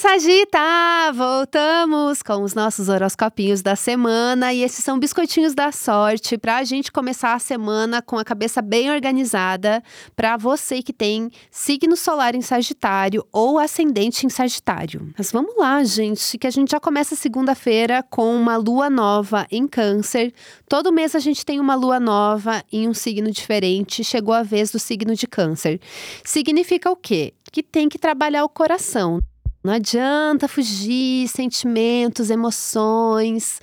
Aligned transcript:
Sagita! 0.00 1.12
Voltamos 1.12 2.22
com 2.22 2.42
os 2.42 2.54
nossos 2.54 2.88
horoscopinhos 2.88 3.60
da 3.60 3.76
semana 3.76 4.50
e 4.50 4.62
esses 4.62 4.82
são 4.82 4.98
biscoitinhos 4.98 5.54
da 5.54 5.70
sorte 5.72 6.38
para 6.38 6.56
a 6.56 6.64
gente 6.64 6.90
começar 6.90 7.34
a 7.34 7.38
semana 7.38 8.00
com 8.00 8.16
a 8.16 8.24
cabeça 8.24 8.62
bem 8.62 8.90
organizada 8.90 9.82
para 10.16 10.38
você 10.38 10.82
que 10.82 10.94
tem 10.94 11.30
signo 11.50 11.98
solar 11.98 12.34
em 12.34 12.40
Sagitário 12.40 13.26
ou 13.30 13.58
ascendente 13.58 14.24
em 14.24 14.30
Sagitário. 14.30 15.12
Mas 15.18 15.30
vamos 15.30 15.54
lá, 15.58 15.84
gente, 15.84 16.38
que 16.38 16.46
a 16.46 16.50
gente 16.50 16.70
já 16.70 16.80
começa 16.80 17.14
segunda-feira 17.14 18.02
com 18.02 18.34
uma 18.34 18.56
lua 18.56 18.88
nova 18.88 19.46
em 19.50 19.68
Câncer. 19.68 20.32
Todo 20.66 20.94
mês 20.94 21.14
a 21.14 21.18
gente 21.18 21.44
tem 21.44 21.60
uma 21.60 21.74
lua 21.74 22.00
nova 22.00 22.64
em 22.72 22.88
um 22.88 22.94
signo 22.94 23.30
diferente. 23.30 24.02
Chegou 24.02 24.32
a 24.32 24.42
vez 24.42 24.70
do 24.70 24.78
signo 24.78 25.14
de 25.14 25.26
Câncer. 25.26 25.78
Significa 26.24 26.90
o 26.90 26.96
quê? 26.96 27.34
Que 27.52 27.62
tem 27.62 27.86
que 27.86 27.98
trabalhar 27.98 28.44
o 28.44 28.48
coração. 28.48 29.20
Não 29.62 29.74
adianta 29.74 30.48
fugir 30.48 31.28
sentimentos, 31.28 32.30
emoções. 32.30 33.60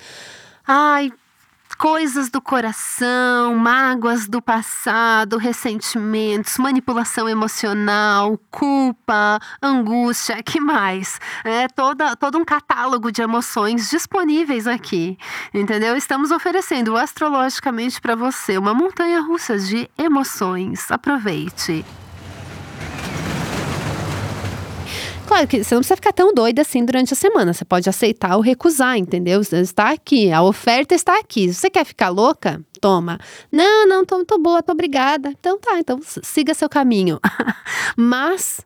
Ai, 0.68 1.12
coisas 1.76 2.30
do 2.30 2.40
coração, 2.40 3.56
mágoas 3.56 4.28
do 4.28 4.40
passado, 4.40 5.38
ressentimentos, 5.38 6.58
manipulação 6.58 7.28
emocional, 7.28 8.40
culpa, 8.52 9.40
angústia, 9.62 10.42
que 10.44 10.60
mais? 10.60 11.20
É 11.44 11.68
toda, 11.68 12.16
todo 12.16 12.38
um 12.38 12.46
catálogo 12.46 13.12
de 13.12 13.24
emoções 13.24 13.90
disponíveis 13.90 14.68
aqui, 14.68 15.18
entendeu? 15.52 15.96
Estamos 15.96 16.30
oferecendo 16.30 16.96
astrologicamente 16.96 18.00
para 18.00 18.16
você 18.16 18.56
uma 18.58 18.74
montanha 18.74 19.20
russa 19.20 19.58
de 19.58 19.90
emoções. 19.98 20.92
Aproveite. 20.92 21.84
Claro 25.28 25.46
que 25.46 25.62
você 25.62 25.76
não 25.76 25.82
precisa 25.82 25.98
ficar 25.98 26.14
tão 26.14 26.34
doida 26.34 26.62
assim 26.62 26.86
durante 26.86 27.12
a 27.12 27.16
semana. 27.16 27.54
Você 27.54 27.66
pode 27.66 27.90
aceitar 27.90 28.38
ou 28.38 28.42
recusar, 28.42 28.98
entendeu? 28.98 29.44
Você 29.44 29.60
está 29.60 29.92
aqui, 29.92 30.32
a 30.32 30.42
oferta 30.42 30.96
está 30.96 31.20
aqui. 31.20 31.50
Se 31.50 31.60
você 31.60 31.70
quer 31.70 31.86
ficar 31.86 32.08
louca, 32.08 32.62
toma. 32.80 33.20
Não, 33.52 33.86
não, 33.86 34.06
tô, 34.06 34.24
tô 34.24 34.40
boa, 34.40 34.64
tô 34.64 34.72
obrigada. 34.72 35.30
Então 35.38 35.60
tá, 35.60 35.80
então 35.80 36.00
siga 36.24 36.54
seu 36.54 36.70
caminho. 36.70 37.20
Mas 37.98 38.62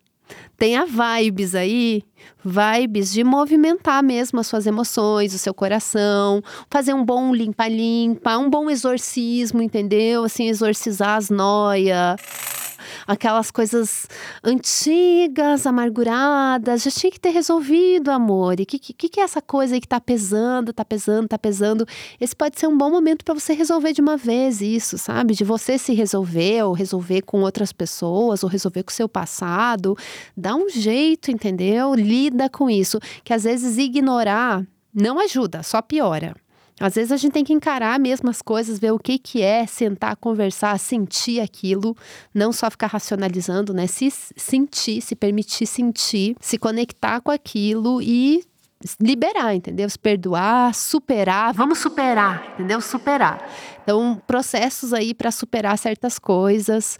tenha 0.55 0.85
vibes 0.85 1.55
aí, 1.55 2.03
vibes 2.45 3.11
de 3.11 3.23
movimentar 3.23 4.03
mesmo 4.03 4.39
as 4.39 4.45
suas 4.45 4.67
emoções, 4.67 5.33
o 5.33 5.39
seu 5.39 5.55
coração, 5.55 6.43
fazer 6.69 6.93
um 6.93 7.03
bom 7.03 7.33
limpa-limpa, 7.33 8.37
um 8.37 8.47
bom 8.47 8.69
exorcismo, 8.69 9.63
entendeu? 9.63 10.25
Assim, 10.25 10.47
exorcizar 10.47 11.17
as 11.17 11.31
noias 11.31 12.17
aquelas 13.05 13.51
coisas 13.51 14.07
antigas, 14.43 15.65
amarguradas, 15.65 16.83
já 16.83 16.91
tinha 16.91 17.11
que 17.11 17.19
ter 17.19 17.29
resolvido, 17.29 18.09
amor. 18.09 18.59
E 18.59 18.63
o 18.63 18.65
que, 18.65 18.79
que, 18.79 19.09
que, 19.09 19.19
é 19.19 19.23
essa 19.23 19.41
coisa 19.41 19.75
aí 19.75 19.81
que 19.81 19.87
tá 19.87 19.99
pesando, 19.99 20.73
tá 20.73 20.85
pesando, 20.85 21.27
tá 21.27 21.37
pesando? 21.37 21.85
Esse 22.19 22.35
pode 22.35 22.59
ser 22.59 22.67
um 22.67 22.77
bom 22.77 22.89
momento 22.89 23.23
para 23.23 23.33
você 23.33 23.53
resolver 23.53 23.93
de 23.93 24.01
uma 24.01 24.17
vez 24.17 24.61
isso, 24.61 24.97
sabe? 24.97 25.33
De 25.33 25.43
você 25.43 25.77
se 25.77 25.93
resolver, 25.93 26.63
ou 26.63 26.73
resolver 26.73 27.21
com 27.21 27.41
outras 27.41 27.71
pessoas, 27.71 28.43
ou 28.43 28.49
resolver 28.49 28.83
com 28.83 28.91
o 28.91 28.93
seu 28.93 29.09
passado. 29.09 29.97
Dá 30.35 30.55
um 30.55 30.69
jeito, 30.69 31.31
entendeu? 31.31 31.93
Lida 31.93 32.49
com 32.49 32.69
isso. 32.69 32.99
Que 33.23 33.33
às 33.33 33.43
vezes 33.43 33.77
ignorar 33.77 34.65
não 34.93 35.19
ajuda, 35.19 35.63
só 35.63 35.81
piora. 35.81 36.35
Às 36.81 36.95
vezes 36.95 37.11
a 37.11 37.17
gente 37.17 37.31
tem 37.31 37.43
que 37.43 37.53
encarar 37.53 37.99
mesmo 37.99 38.29
as 38.29 38.41
coisas, 38.41 38.79
ver 38.79 38.91
o 38.91 38.97
que 38.97 39.19
que 39.19 39.41
é, 39.41 39.67
sentar, 39.67 40.15
conversar, 40.15 40.77
sentir 40.79 41.39
aquilo, 41.39 41.95
não 42.33 42.51
só 42.51 42.71
ficar 42.71 42.87
racionalizando, 42.87 43.71
né? 43.73 43.85
Se 43.85 44.09
sentir, 44.09 44.99
se 45.01 45.15
permitir 45.15 45.67
sentir, 45.67 46.35
se 46.41 46.57
conectar 46.57 47.21
com 47.21 47.29
aquilo 47.29 48.01
e 48.01 48.43
liberar, 48.99 49.55
entendeu? 49.55 49.89
Se 49.89 49.97
perdoar, 49.97 50.73
superar, 50.73 51.53
vamos 51.53 51.79
superar, 51.79 52.53
entendeu? 52.53 52.81
Superar. 52.81 53.47
Então, 53.83 54.21
processos 54.27 54.93
aí 54.93 55.13
para 55.13 55.31
superar 55.31 55.77
certas 55.77 56.19
coisas 56.19 56.99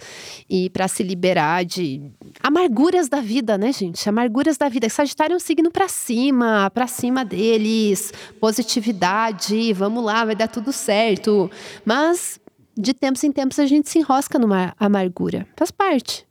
e 0.50 0.70
para 0.70 0.88
se 0.88 1.04
liberar 1.04 1.64
de 1.64 2.02
amarguras 2.42 3.08
da 3.08 3.22
vida, 3.22 3.58
né, 3.58 3.72
gente? 3.72 4.08
Amarguras 4.10 4.58
da 4.58 4.68
vida. 4.68 4.90
Sagitário 4.90 5.34
é 5.34 5.38
um 5.38 5.40
signo 5.40 5.72
para 5.72 5.88
cima, 5.88 6.70
para 6.72 6.88
cima 6.88 7.24
deles, 7.24 8.12
positividade, 8.40 9.74
vamos 9.74 10.04
lá, 10.04 10.26
vai 10.26 10.36
dar 10.36 10.48
tudo 10.48 10.74
certo. 10.74 11.50
Mas 11.86 12.40
de 12.78 12.94
tempos 12.94 13.24
em 13.24 13.32
tempos 13.32 13.60
a 13.60 13.66
gente 13.66 13.90
se 13.90 14.00
enrosca 14.00 14.40
numa 14.40 14.74
amargura. 14.80 15.48
Faz 15.56 15.72
parte. 15.72 16.26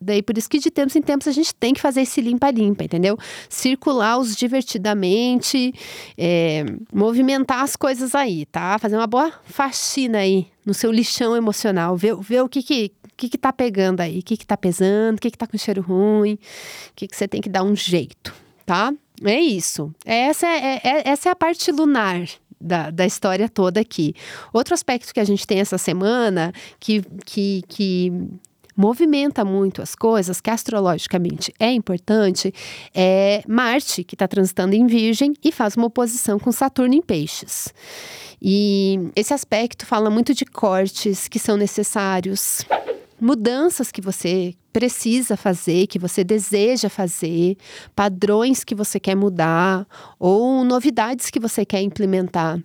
Daí 0.00 0.22
por 0.22 0.38
isso 0.38 0.48
que 0.48 0.58
de 0.58 0.70
tempos 0.70 0.96
em 0.96 1.02
tempos 1.02 1.28
a 1.28 1.32
gente 1.32 1.54
tem 1.54 1.74
que 1.74 1.80
fazer 1.80 2.00
esse 2.00 2.22
limpa-limpa, 2.22 2.84
entendeu? 2.84 3.18
Circular-os 3.50 4.34
divertidamente, 4.34 5.74
é, 6.16 6.64
movimentar 6.92 7.62
as 7.62 7.76
coisas 7.76 8.14
aí, 8.14 8.46
tá? 8.46 8.78
Fazer 8.78 8.96
uma 8.96 9.06
boa 9.06 9.30
faxina 9.44 10.18
aí 10.18 10.46
no 10.64 10.72
seu 10.72 10.90
lixão 10.90 11.36
emocional, 11.36 11.96
ver, 11.96 12.16
ver 12.16 12.42
o 12.42 12.48
que 12.48 12.62
que, 12.62 12.92
que 13.14 13.28
que 13.28 13.36
tá 13.36 13.52
pegando 13.52 14.00
aí, 14.00 14.20
o 14.20 14.22
que 14.22 14.38
que 14.38 14.46
tá 14.46 14.56
pesando, 14.56 15.18
o 15.18 15.20
que 15.20 15.30
que 15.30 15.36
tá 15.36 15.46
com 15.46 15.58
cheiro 15.58 15.82
ruim, 15.82 16.34
o 16.34 16.94
que 16.96 17.06
que 17.06 17.16
você 17.16 17.28
tem 17.28 17.42
que 17.42 17.50
dar 17.50 17.62
um 17.62 17.76
jeito, 17.76 18.34
tá? 18.64 18.94
É 19.22 19.38
isso. 19.38 19.92
Essa 20.04 20.46
é, 20.46 20.80
é, 20.82 21.08
essa 21.10 21.28
é 21.28 21.32
a 21.32 21.36
parte 21.36 21.70
lunar 21.70 22.26
da, 22.58 22.90
da 22.90 23.04
história 23.04 23.48
toda 23.48 23.80
aqui. 23.80 24.14
Outro 24.52 24.72
aspecto 24.72 25.12
que 25.12 25.20
a 25.20 25.24
gente 25.24 25.46
tem 25.46 25.60
essa 25.60 25.76
semana 25.76 26.52
que, 26.78 27.02
que, 27.24 27.62
que 27.68 28.12
movimenta 28.76 29.44
muito 29.44 29.82
as 29.82 29.94
coisas, 29.94 30.40
que 30.40 30.50
astrologicamente 30.50 31.52
é 31.58 31.72
importante, 31.72 32.52
é 32.94 33.42
Marte, 33.46 34.04
que 34.04 34.14
está 34.14 34.26
transitando 34.26 34.74
em 34.74 34.86
Virgem 34.86 35.34
e 35.42 35.52
faz 35.52 35.76
uma 35.76 35.86
oposição 35.86 36.38
com 36.38 36.52
Saturno 36.52 36.94
em 36.94 37.02
Peixes. 37.02 37.72
E 38.40 39.10
esse 39.14 39.34
aspecto 39.34 39.84
fala 39.84 40.08
muito 40.08 40.32
de 40.34 40.44
cortes 40.44 41.28
que 41.28 41.38
são 41.38 41.56
necessários, 41.56 42.64
mudanças 43.20 43.92
que 43.92 44.00
você 44.00 44.54
precisa 44.72 45.36
fazer, 45.36 45.86
que 45.86 45.98
você 45.98 46.24
deseja 46.24 46.88
fazer, 46.88 47.56
padrões 47.94 48.64
que 48.64 48.74
você 48.74 48.98
quer 48.98 49.14
mudar 49.14 49.86
ou 50.18 50.64
novidades 50.64 51.28
que 51.28 51.40
você 51.40 51.64
quer 51.64 51.82
implementar 51.82 52.58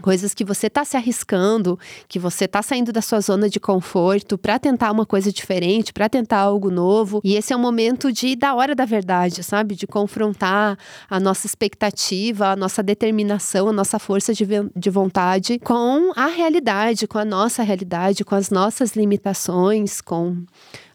coisas 0.00 0.34
que 0.34 0.44
você 0.44 0.66
está 0.68 0.84
se 0.84 0.96
arriscando, 0.96 1.78
que 2.06 2.18
você 2.18 2.44
está 2.44 2.62
saindo 2.62 2.92
da 2.92 3.02
sua 3.02 3.20
zona 3.20 3.48
de 3.48 3.60
conforto 3.60 4.38
para 4.38 4.58
tentar 4.58 4.90
uma 4.90 5.06
coisa 5.06 5.32
diferente, 5.32 5.92
para 5.92 6.08
tentar 6.08 6.38
algo 6.38 6.70
novo. 6.70 7.20
E 7.24 7.34
esse 7.34 7.52
é 7.52 7.56
o 7.56 7.58
momento 7.58 8.12
de 8.12 8.36
da 8.36 8.54
hora 8.54 8.74
da 8.74 8.84
verdade, 8.84 9.42
sabe? 9.42 9.74
De 9.74 9.86
confrontar 9.86 10.78
a 11.08 11.20
nossa 11.20 11.46
expectativa, 11.46 12.48
a 12.48 12.56
nossa 12.56 12.82
determinação, 12.82 13.68
a 13.68 13.72
nossa 13.72 13.98
força 13.98 14.32
de, 14.32 14.46
de 14.74 14.90
vontade 14.90 15.58
com 15.58 16.12
a 16.16 16.26
realidade, 16.26 17.06
com 17.06 17.18
a 17.18 17.24
nossa 17.24 17.62
realidade, 17.62 18.24
com 18.24 18.34
as 18.34 18.50
nossas 18.50 18.94
limitações, 18.94 20.00
com 20.00 20.44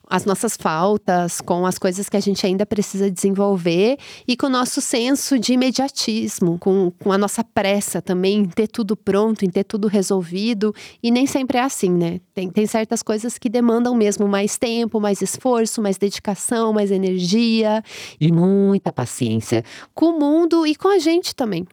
as 0.10 0.26
nossas 0.26 0.56
faltas, 0.56 1.42
com 1.42 1.66
as 1.66 1.78
coisas 1.78 2.10
que 2.10 2.18
a 2.18 2.20
gente 2.20 2.46
ainda 2.46 2.66
precisa 2.66 3.10
desenvolver 3.10 3.98
e 4.28 4.36
com 4.36 4.48
o 4.48 4.50
nosso 4.50 4.82
senso 4.82 5.40
de 5.40 5.54
imediatismo, 5.54 6.58
com, 6.60 6.92
com 6.92 7.12
a 7.12 7.18
nossa 7.18 7.44
pressa 7.44 8.02
também 8.02 8.40
em 8.40 8.46
ter 8.46 8.68
tudo 8.68 8.96
pronto, 8.96 9.46
em 9.46 9.50
ter 9.50 9.64
tudo 9.64 9.88
resolvido. 9.88 10.74
E 11.02 11.10
nem 11.12 11.26
sempre 11.26 11.58
é 11.58 11.62
assim, 11.62 11.90
né? 11.90 12.20
Tem, 12.34 12.50
tem 12.50 12.66
certas 12.66 13.02
coisas 13.02 13.38
que 13.38 13.50
demandam 13.50 13.96
mesmo 13.96 14.28
mais 14.28 14.58
tempo, 14.58 15.00
mais 15.00 15.22
esforço, 15.22 15.82
mais 15.82 15.98
dedicação, 15.98 16.74
mais 16.74 16.92
energia 16.92 17.84
e 18.20 18.32
muita 18.32 18.92
paciência 18.92 19.64
com 19.94 20.08
o 20.08 20.20
mundo 20.20 20.68
e 20.68 20.76
com 20.76 20.90
a 20.90 21.00
gente 21.00 21.36
também. 21.36 21.66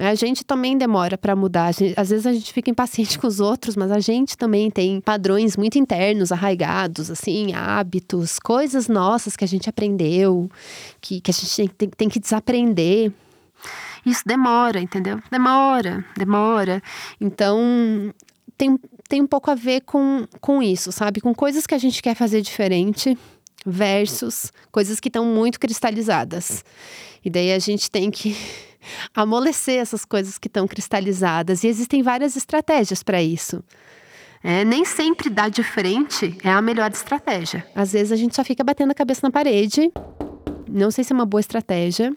A 0.00 0.14
gente 0.14 0.44
também 0.44 0.78
demora 0.78 1.18
para 1.18 1.36
mudar. 1.36 1.74
Gente, 1.74 1.92
às 1.94 2.08
vezes 2.08 2.26
a 2.26 2.32
gente 2.32 2.54
fica 2.54 2.70
impaciente 2.70 3.18
com 3.18 3.26
os 3.26 3.38
outros, 3.38 3.76
mas 3.76 3.92
a 3.92 4.00
gente 4.00 4.36
também 4.36 4.70
tem 4.70 4.98
padrões 4.98 5.58
muito 5.58 5.78
internos, 5.78 6.32
arraigados, 6.32 7.10
assim, 7.10 7.52
hábitos, 7.52 8.38
coisas 8.38 8.88
nossas 8.88 9.36
que 9.36 9.44
a 9.44 9.48
gente 9.48 9.68
aprendeu, 9.68 10.50
que, 11.02 11.20
que 11.20 11.30
a 11.30 11.34
gente 11.34 11.54
tem, 11.54 11.68
tem, 11.68 11.88
tem 11.90 12.08
que 12.08 12.18
desaprender. 12.18 13.12
Isso 14.06 14.22
demora, 14.24 14.80
entendeu? 14.80 15.20
Demora, 15.30 16.02
demora. 16.16 16.82
Então, 17.20 18.10
tem, 18.56 18.78
tem 19.06 19.20
um 19.20 19.26
pouco 19.26 19.50
a 19.50 19.54
ver 19.54 19.82
com, 19.82 20.26
com 20.40 20.62
isso, 20.62 20.90
sabe? 20.92 21.20
Com 21.20 21.34
coisas 21.34 21.66
que 21.66 21.74
a 21.74 21.78
gente 21.78 22.02
quer 22.02 22.14
fazer 22.14 22.40
diferente 22.40 23.18
versus 23.66 24.50
coisas 24.72 24.98
que 24.98 25.08
estão 25.08 25.26
muito 25.26 25.60
cristalizadas. 25.60 26.64
E 27.22 27.28
daí 27.28 27.52
a 27.52 27.58
gente 27.58 27.90
tem 27.90 28.10
que 28.10 28.34
amolecer 29.14 29.78
essas 29.80 30.04
coisas 30.04 30.38
que 30.38 30.48
estão 30.48 30.66
cristalizadas. 30.66 31.64
E 31.64 31.68
existem 31.68 32.02
várias 32.02 32.36
estratégias 32.36 33.02
para 33.02 33.22
isso. 33.22 33.62
É, 34.42 34.64
nem 34.64 34.84
sempre 34.84 35.28
dar 35.28 35.50
de 35.50 35.62
frente 35.62 36.36
é 36.42 36.50
a 36.50 36.62
melhor 36.62 36.90
estratégia. 36.90 37.66
Às 37.74 37.92
vezes 37.92 38.10
a 38.10 38.16
gente 38.16 38.34
só 38.34 38.42
fica 38.42 38.64
batendo 38.64 38.90
a 38.90 38.94
cabeça 38.94 39.20
na 39.22 39.30
parede. 39.30 39.92
Não 40.68 40.90
sei 40.90 41.04
se 41.04 41.12
é 41.12 41.14
uma 41.14 41.26
boa 41.26 41.40
estratégia. 41.40 42.14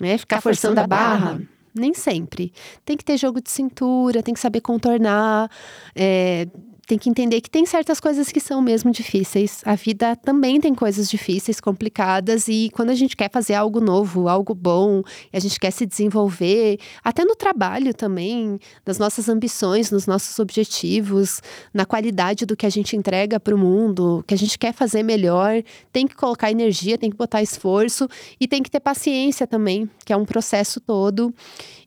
Né? 0.00 0.16
Ficar 0.16 0.36
tá 0.36 0.42
forçando, 0.42 0.80
a 0.80 0.86
barra. 0.86 1.18
barra. 1.18 1.42
Nem 1.74 1.92
sempre. 1.94 2.52
Tem 2.84 2.96
que 2.96 3.04
ter 3.04 3.16
jogo 3.16 3.40
de 3.40 3.50
cintura, 3.50 4.22
tem 4.22 4.34
que 4.34 4.40
saber 4.40 4.60
contornar. 4.60 5.50
É, 5.94 6.46
tem 6.88 6.96
que 6.96 7.10
entender 7.10 7.42
que 7.42 7.50
tem 7.50 7.66
certas 7.66 8.00
coisas 8.00 8.32
que 8.32 8.40
são 8.40 8.62
mesmo 8.62 8.90
difíceis. 8.90 9.60
A 9.66 9.74
vida 9.74 10.16
também 10.16 10.58
tem 10.58 10.74
coisas 10.74 11.10
difíceis, 11.10 11.60
complicadas, 11.60 12.48
e 12.48 12.70
quando 12.72 12.88
a 12.88 12.94
gente 12.94 13.14
quer 13.14 13.30
fazer 13.30 13.52
algo 13.52 13.78
novo, 13.78 14.26
algo 14.26 14.54
bom, 14.54 15.02
a 15.30 15.38
gente 15.38 15.60
quer 15.60 15.70
se 15.70 15.84
desenvolver, 15.84 16.78
até 17.04 17.26
no 17.26 17.36
trabalho 17.36 17.92
também, 17.92 18.58
nas 18.86 18.98
nossas 18.98 19.28
ambições, 19.28 19.90
nos 19.90 20.06
nossos 20.06 20.38
objetivos, 20.38 21.42
na 21.74 21.84
qualidade 21.84 22.46
do 22.46 22.56
que 22.56 22.64
a 22.64 22.70
gente 22.70 22.96
entrega 22.96 23.38
para 23.38 23.54
o 23.54 23.58
mundo, 23.58 24.24
que 24.26 24.32
a 24.32 24.38
gente 24.38 24.58
quer 24.58 24.72
fazer 24.72 25.02
melhor, 25.02 25.62
tem 25.92 26.06
que 26.06 26.16
colocar 26.16 26.50
energia, 26.50 26.96
tem 26.96 27.10
que 27.10 27.16
botar 27.18 27.42
esforço 27.42 28.08
e 28.40 28.48
tem 28.48 28.62
que 28.62 28.70
ter 28.70 28.80
paciência 28.80 29.46
também, 29.46 29.90
que 30.06 30.12
é 30.12 30.16
um 30.16 30.24
processo 30.24 30.80
todo. 30.80 31.34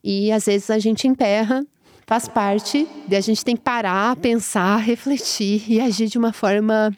E 0.04 0.32
às 0.32 0.46
vezes 0.46 0.70
a 0.70 0.78
gente 0.78 1.08
emperra 1.08 1.66
faz 2.12 2.28
parte 2.28 2.86
e 3.10 3.16
a 3.16 3.22
gente 3.22 3.46
tem 3.46 3.56
que 3.56 3.62
parar, 3.62 4.18
pensar, 4.18 4.76
refletir 4.76 5.64
e 5.72 5.80
agir 5.80 6.08
de 6.08 6.18
uma 6.18 6.34
forma 6.34 6.92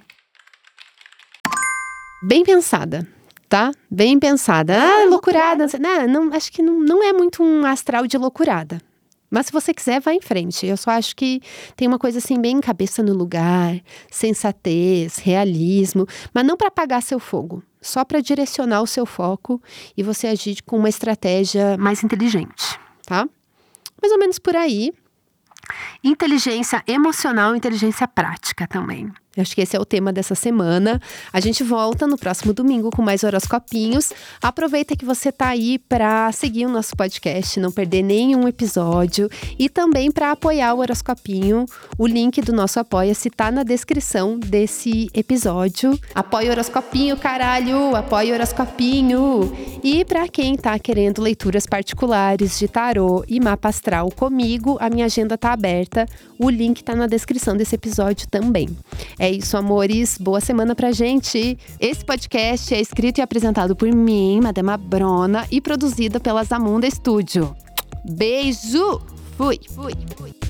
bem 2.24 2.44
pensada. 2.44 3.08
Tá? 3.48 3.70
Bem 3.92 4.18
pensada. 4.18 4.76
Ah, 4.76 5.06
loucurada. 5.08 5.68
Não, 5.80 6.08
não, 6.08 6.36
acho 6.36 6.52
que 6.52 6.64
não, 6.64 6.80
não 6.80 7.04
é 7.04 7.14
muito 7.14 7.44
um 7.44 7.64
astral 7.64 8.08
de 8.08 8.18
loucurada. 8.18 8.82
Mas 9.30 9.46
se 9.46 9.52
você 9.52 9.72
quiser, 9.72 10.02
vá 10.02 10.12
em 10.16 10.20
frente. 10.20 10.66
Eu 10.66 10.76
só 10.76 10.90
acho 10.90 11.16
que 11.16 11.40
tem 11.76 11.88
uma 11.88 12.00
coisa 12.00 12.18
assim, 12.18 12.42
bem 12.42 12.60
cabeça 12.60 13.04
no 13.04 13.14
lugar, 13.14 13.80
sensatez, 14.10 15.18
realismo, 15.18 16.08
mas 16.34 16.44
não 16.44 16.58
para 16.58 16.70
apagar 16.70 17.04
seu 17.04 17.20
fogo, 17.20 17.62
só 17.80 18.04
para 18.04 18.20
direcionar 18.20 18.82
o 18.82 18.88
seu 18.88 19.06
foco 19.06 19.62
e 19.96 20.02
você 20.02 20.26
agir 20.26 20.64
com 20.64 20.80
uma 20.80 20.90
estratégia 20.90 21.78
mais 21.78 22.04
inteligente, 22.04 22.80
tá? 23.06 23.30
Mais 24.02 24.12
ou 24.12 24.18
menos 24.18 24.40
por 24.40 24.56
aí. 24.56 24.92
Inteligência 26.04 26.84
emocional, 26.88 27.56
inteligência 27.56 28.08
prática 28.08 28.68
também. 28.68 29.12
Acho 29.36 29.56
que 29.56 29.62
esse 29.62 29.76
é 29.76 29.80
o 29.80 29.86
tema 29.86 30.14
dessa 30.14 30.36
semana. 30.36 31.02
A 31.32 31.40
gente 31.40 31.64
volta 31.64 32.06
no 32.06 32.18
próximo 32.18 32.54
domingo 32.54 32.92
com 32.92 33.02
mais 33.02 33.24
horoscopinhos. 33.24 34.12
Aproveita 34.42 34.96
que 34.96 35.06
você 35.06 35.32
tá 35.32 35.48
aí 35.48 35.80
para 35.80 36.32
seguir 36.32 36.68
o 36.68 36.70
nosso 36.70 36.96
podcast, 36.96 37.60
não 37.60 37.72
perder 37.72 38.04
nenhum 38.04 38.48
episódio 38.48 39.28
e 39.58 39.70
também 39.70 40.12
para 40.12 40.32
apoiar 40.32 40.76
o 40.76 40.80
horoscopinho. 40.80 41.66
O 41.98 42.06
link 42.06 42.42
do 42.42 42.54
nosso 42.54 42.80
apoia-se 42.80 43.30
tá 43.32 43.50
na 43.52 43.64
descrição 43.64 44.38
desse 44.38 45.10
episódio. 45.16 46.00
Apoie 46.14 46.48
o 46.50 46.52
horoscopinho, 46.52 47.18
caralho, 47.18 47.96
apoie 47.96 48.32
o 48.32 48.36
horoscopinho. 48.36 49.52
E 49.84 50.06
para 50.06 50.28
quem 50.28 50.56
tá 50.56 50.78
querendo 50.78 51.22
leituras 51.22 51.66
particulares 51.66 52.60
de 52.60 52.68
tarô 52.68 53.24
e 53.28 53.40
mapa 53.40 53.70
astral 53.70 54.12
comigo, 54.12 54.78
a 54.80 54.92
minha 54.92 55.06
agenda 55.06 55.38
tá 55.38 55.54
aberta. 55.54 56.06
O 56.38 56.52
link 56.52 56.84
tá 56.84 56.96
na 56.96 57.08
descrição 57.08 57.58
desse 57.58 57.74
episódio 57.76 58.28
também. 58.28 58.70
É 59.24 59.32
isso, 59.32 59.56
amores. 59.56 60.18
Boa 60.18 60.42
semana 60.42 60.76
pra 60.76 60.92
gente. 60.92 61.58
Esse 61.80 62.04
podcast 62.04 62.74
é 62.74 62.82
escrito 62.82 63.20
e 63.20 63.22
apresentado 63.22 63.74
por 63.74 63.88
mim, 63.88 64.42
Madama 64.44 64.76
Brona, 64.76 65.48
e 65.50 65.62
produzido 65.62 66.20
pela 66.20 66.44
Zamunda 66.44 66.92
Studio. 66.92 67.56
Beijo! 68.04 69.00
Fui! 69.38 69.62
Fui! 69.74 69.94
Fui! 70.18 70.43